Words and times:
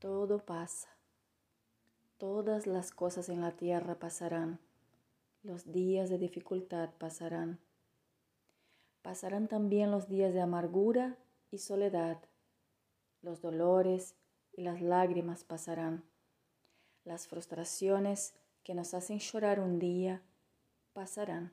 Todo 0.00 0.38
pasa. 0.38 0.88
Todas 2.16 2.66
las 2.66 2.90
cosas 2.90 3.28
en 3.28 3.42
la 3.42 3.50
tierra 3.50 3.96
pasarán. 3.96 4.58
Los 5.42 5.72
días 5.72 6.08
de 6.08 6.16
dificultad 6.16 6.88
pasarán. 6.96 7.58
Pasarán 9.02 9.46
también 9.46 9.90
los 9.90 10.08
días 10.08 10.32
de 10.32 10.40
amargura 10.40 11.18
y 11.50 11.58
soledad. 11.58 12.16
Los 13.20 13.42
dolores 13.42 14.14
y 14.54 14.62
las 14.62 14.80
lágrimas 14.80 15.44
pasarán. 15.44 16.02
Las 17.04 17.26
frustraciones 17.26 18.32
que 18.64 18.74
nos 18.74 18.94
hacen 18.94 19.18
llorar 19.18 19.60
un 19.60 19.78
día 19.78 20.22
pasarán. 20.94 21.52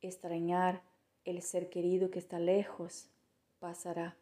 Extrañar 0.00 0.80
el 1.26 1.42
ser 1.42 1.68
querido 1.68 2.10
que 2.10 2.18
está 2.18 2.38
lejos 2.38 3.10
pasará 3.58 4.16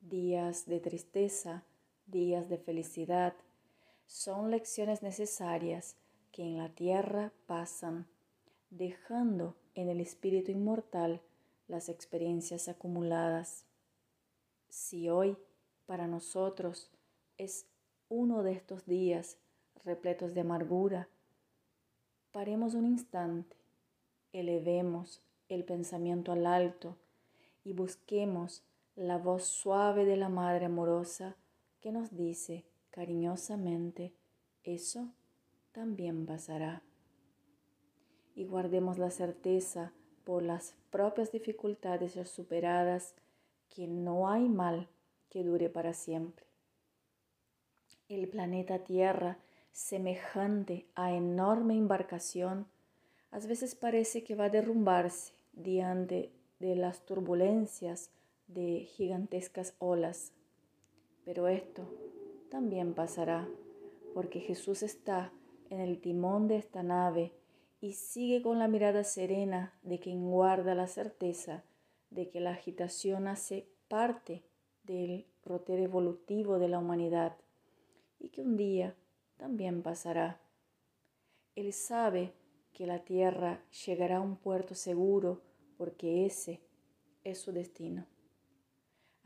días 0.00 0.66
de 0.66 0.80
tristeza, 0.80 1.64
días 2.06 2.48
de 2.48 2.58
felicidad, 2.58 3.34
son 4.06 4.50
lecciones 4.50 5.02
necesarias 5.02 5.96
que 6.32 6.42
en 6.42 6.58
la 6.58 6.68
tierra 6.68 7.32
pasan, 7.46 8.06
dejando 8.70 9.56
en 9.74 9.88
el 9.88 10.00
espíritu 10.00 10.52
inmortal 10.52 11.20
las 11.68 11.88
experiencias 11.88 12.68
acumuladas. 12.68 13.64
Si 14.68 15.08
hoy 15.08 15.36
para 15.86 16.06
nosotros 16.06 16.90
es 17.38 17.66
uno 18.08 18.42
de 18.42 18.52
estos 18.52 18.86
días 18.86 19.38
repletos 19.84 20.34
de 20.34 20.40
amargura, 20.40 21.08
paremos 22.32 22.74
un 22.74 22.86
instante, 22.86 23.56
elevemos 24.32 25.22
el 25.48 25.64
pensamiento 25.64 26.32
al 26.32 26.46
alto 26.46 26.96
y 27.64 27.72
busquemos 27.72 28.62
la 28.96 29.18
voz 29.18 29.44
suave 29.44 30.06
de 30.06 30.16
la 30.16 30.30
Madre 30.30 30.66
amorosa 30.66 31.36
que 31.80 31.92
nos 31.92 32.16
dice 32.16 32.64
cariñosamente, 32.90 34.14
eso 34.64 35.12
también 35.72 36.24
pasará. 36.24 36.82
Y 38.34 38.44
guardemos 38.44 38.98
la 38.98 39.10
certeza 39.10 39.92
por 40.24 40.42
las 40.42 40.74
propias 40.90 41.30
dificultades 41.30 42.14
superadas 42.28 43.14
que 43.68 43.86
no 43.86 44.30
hay 44.30 44.48
mal 44.48 44.88
que 45.28 45.44
dure 45.44 45.68
para 45.68 45.92
siempre. 45.92 46.46
El 48.08 48.28
planeta 48.28 48.78
Tierra, 48.78 49.36
semejante 49.72 50.86
a 50.94 51.12
enorme 51.12 51.76
embarcación, 51.76 52.66
a 53.30 53.38
veces 53.40 53.74
parece 53.74 54.24
que 54.24 54.34
va 54.34 54.46
a 54.46 54.50
derrumbarse 54.50 55.34
diante 55.52 56.32
de 56.60 56.76
las 56.76 57.04
turbulencias 57.04 58.10
de 58.48 58.80
gigantescas 58.80 59.74
olas. 59.78 60.32
Pero 61.24 61.48
esto 61.48 61.88
también 62.50 62.94
pasará, 62.94 63.48
porque 64.14 64.40
Jesús 64.40 64.82
está 64.82 65.32
en 65.70 65.80
el 65.80 66.00
timón 66.00 66.48
de 66.48 66.56
esta 66.56 66.82
nave 66.82 67.32
y 67.80 67.92
sigue 67.92 68.42
con 68.42 68.58
la 68.58 68.68
mirada 68.68 69.04
serena 69.04 69.74
de 69.82 69.98
quien 69.98 70.30
guarda 70.30 70.74
la 70.74 70.86
certeza 70.86 71.64
de 72.10 72.28
que 72.28 72.40
la 72.40 72.52
agitación 72.52 73.26
hace 73.28 73.68
parte 73.88 74.42
del 74.84 75.26
rotero 75.44 75.82
evolutivo 75.82 76.58
de 76.58 76.68
la 76.68 76.78
humanidad 76.78 77.36
y 78.18 78.30
que 78.30 78.42
un 78.42 78.56
día 78.56 78.94
también 79.36 79.82
pasará. 79.82 80.40
Él 81.54 81.72
sabe 81.72 82.32
que 82.72 82.86
la 82.86 83.04
tierra 83.04 83.62
llegará 83.86 84.18
a 84.18 84.20
un 84.20 84.36
puerto 84.36 84.74
seguro 84.74 85.42
porque 85.76 86.26
ese 86.26 86.60
es 87.24 87.40
su 87.40 87.52
destino. 87.52 88.06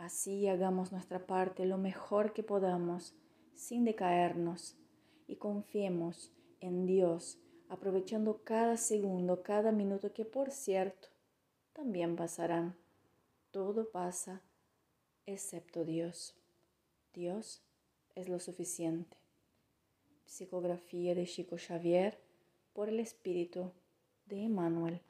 Así 0.01 0.49
hagamos 0.49 0.93
nuestra 0.93 1.27
parte 1.27 1.67
lo 1.67 1.77
mejor 1.77 2.33
que 2.33 2.43
podamos, 2.43 3.15
sin 3.55 3.85
decaernos, 3.85 4.79
y 5.27 5.37
confiemos 5.37 6.33
en 6.61 6.87
Dios, 6.87 7.39
aprovechando 7.69 8.43
cada 8.43 8.79
segundo, 8.79 9.43
cada 9.43 9.73
minuto 9.73 10.15
que 10.15 10.25
por 10.25 10.53
cierto 10.53 11.09
también 11.75 12.17
pasarán. 12.17 12.79
Todo 13.51 13.91
pasa 13.91 14.41
excepto 15.27 15.85
Dios. 15.85 16.35
Dios 17.13 17.63
es 18.15 18.31
lo 18.31 18.41
suficiente. 18.41 19.19
Psicografía 20.25 21.15
de 21.15 21.27
Chico 21.27 21.57
Xavier 21.59 22.19
por 22.73 22.89
el 22.89 23.01
Espíritu 23.01 23.71
de 24.25 24.45
Emmanuel. 24.45 25.03